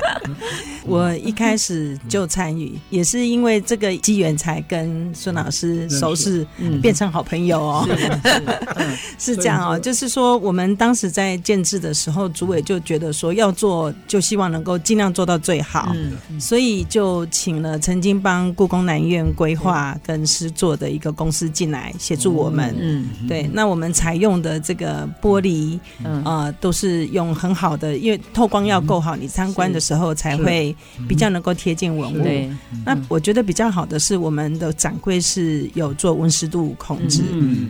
[0.86, 6.46] 我一开始就参与，也是因为这个机缘才跟孙老师熟识，
[6.84, 7.90] 变成好朋友哦。
[9.18, 15.96] 是 这样哦，就是说我们当时在建制的时候，主委就觉得说要做，就希望能够尽量做到最好，
[16.40, 22.76] 所以就请了曾经帮故宫南院规划跟施作的一个公司进来协助我们。
[22.80, 26.22] 嗯，对，那我们采用的这个玻璃，嗯。
[26.24, 30.74] 呃，都是用很好的，因为透光要够好，你参观的时候才会
[31.08, 32.24] 比较能够贴近文物。
[32.24, 32.50] 对，
[32.86, 37.22] 那我觉得比较好的是我们的展柜是有做温湿度控制，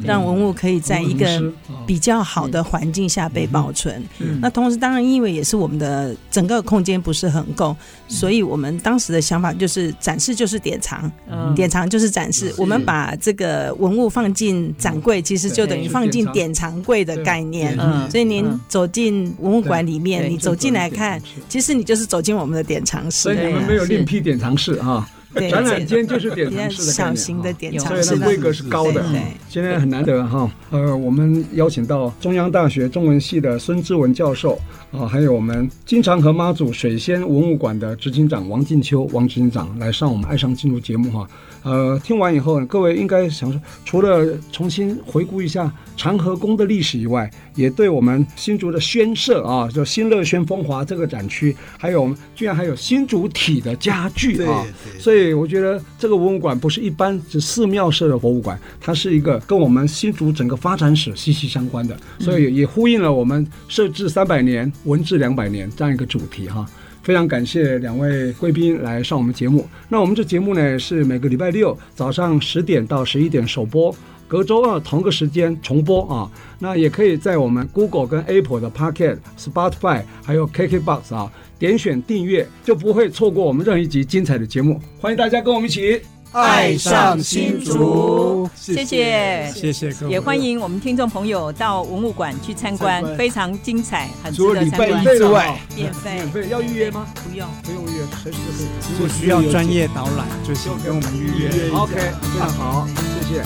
[0.04, 1.52] 让文物可以在一个
[1.88, 4.04] 比较好的环境下被保存。
[4.39, 7.76] 那同时，当然因为也是我们的整个空间不是很够，
[8.08, 11.12] 所以我们当时的想法就是展示就是典藏，
[11.56, 12.54] 典藏就是展示。
[12.58, 17.76] 我们把这个文物放进展柜，其实就等于放进典藏柜的概念。
[18.12, 21.20] 所以您走进文物馆里面，你走进来看，
[21.50, 23.24] 其实你就是走进我们的典藏室。
[23.24, 25.10] 所以你们没有另辟典藏室啊。
[25.34, 29.04] 展览间就是点藏式的小型的典藏室，所以那规格是高的。
[29.50, 34.60] 今天很难得哈，呃，我们邀请到中央大学中文系的孙志文教授
[34.92, 41.28] 啊，还有我们金常河妈祖水仙文物馆的执行长王静秋王执行长来上我们爱上进入节目哈。
[41.64, 54.66] 呃，听完以后呢，各位应该想说，除了重新回顾一下长河宫的历史以外，也对我们新竹的宣社啊，就新乐轩风华这个展区，还有我们居然还有新竹体的家具啊，
[54.97, 66.66] 所以我觉得这个博物馆不是一般是寺庙式的博物馆，它是一个跟我们新竹整个发展史息息相关的，所以也呼应了我们设置三百年，文治两百年这样一个主题哈。
[67.04, 69.68] 非常感谢两位贵宾来上我们节目。
[69.89, 73.95] 那我们这节目呢，是每个礼拜六早上十点到十一点首播，
[74.28, 76.30] 隔周二同个时间重播啊。
[76.60, 84.80] 那也可以在我们 Google 跟 Apple 的 Pocket、Spotify 还有 KKBox 啊点选订阅，就不会错过我们任何一集精彩的节目。
[84.99, 86.20] 欢迎大家跟我们一起。
[86.32, 94.88] 爱上新竹，谢谢谢谢各位，也欢迎我们听众朋友到文物馆去参观，非常精彩，很值得参观。
[94.90, 97.06] 除了礼拜一之外，免费，免费要预约吗？
[97.16, 98.68] 不用，不用预约，随时都可以。
[98.94, 101.70] 如果需要专业导览，就请跟我们预约。
[101.74, 102.88] OK，非常好，
[103.20, 103.44] 谢谢。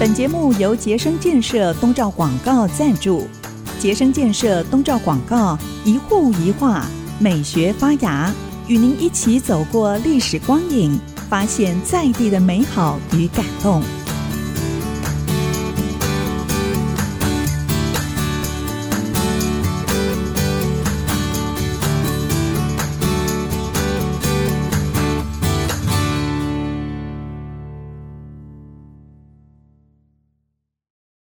[0.00, 3.28] 本节目由杰生建设东照广告赞助，
[3.78, 6.84] 杰生建设东照广告一户一画，
[7.20, 8.34] 美学发芽，
[8.66, 10.98] 与您一起走过历史光影。
[11.34, 14.03] 发现在地的美好与感动。